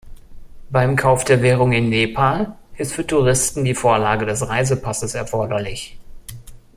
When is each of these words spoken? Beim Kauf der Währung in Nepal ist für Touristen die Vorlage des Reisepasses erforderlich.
Beim 0.71 0.95
Kauf 0.95 1.25
der 1.25 1.43
Währung 1.43 1.73
in 1.73 1.89
Nepal 1.89 2.55
ist 2.75 2.93
für 2.93 3.05
Touristen 3.05 3.63
die 3.65 3.75
Vorlage 3.75 4.25
des 4.25 4.47
Reisepasses 4.49 5.13
erforderlich. 5.13 5.99